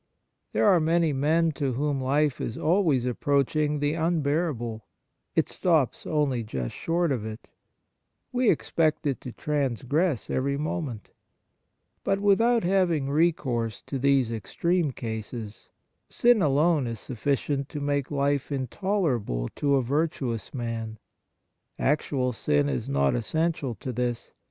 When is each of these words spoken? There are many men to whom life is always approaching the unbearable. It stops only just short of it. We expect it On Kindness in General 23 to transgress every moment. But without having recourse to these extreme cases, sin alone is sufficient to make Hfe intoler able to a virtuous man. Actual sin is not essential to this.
There 0.53 0.65
are 0.65 0.79
many 0.79 1.13
men 1.13 1.51
to 1.51 1.73
whom 1.73 2.01
life 2.01 2.41
is 2.41 2.57
always 2.57 3.05
approaching 3.05 3.77
the 3.77 3.93
unbearable. 3.93 4.87
It 5.35 5.47
stops 5.47 6.07
only 6.07 6.43
just 6.43 6.73
short 6.75 7.11
of 7.11 7.23
it. 7.23 7.51
We 8.31 8.49
expect 8.49 9.05
it 9.05 9.17
On 9.17 9.17
Kindness 9.17 9.25
in 9.25 9.31
General 9.45 9.67
23 9.67 9.77
to 9.77 9.85
transgress 9.85 10.29
every 10.31 10.57
moment. 10.57 11.11
But 12.03 12.19
without 12.19 12.63
having 12.63 13.11
recourse 13.11 13.83
to 13.83 13.99
these 13.99 14.31
extreme 14.31 14.89
cases, 14.89 15.69
sin 16.09 16.41
alone 16.41 16.87
is 16.87 16.99
sufficient 16.99 17.69
to 17.69 17.79
make 17.79 18.07
Hfe 18.07 18.49
intoler 18.65 19.21
able 19.21 19.49
to 19.49 19.75
a 19.75 19.83
virtuous 19.83 20.51
man. 20.51 20.97
Actual 21.77 22.33
sin 22.33 22.67
is 22.67 22.89
not 22.89 23.13
essential 23.15 23.75
to 23.75 23.93
this. 23.93 24.31